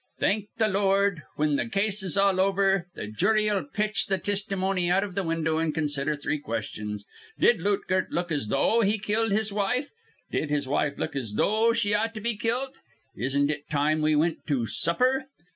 [0.19, 5.03] Thank th' Lord, whin th' case is all over, the jury'll pitch th' tistimony out
[5.03, 7.05] iv th' window, an' consider three questions:
[7.37, 9.91] 'Did Lootgert look as though he'd kill his wife?
[10.31, 12.79] Did his wife look as though she ought to be kilt?
[13.15, 15.25] Isn't it time we wint to supper?'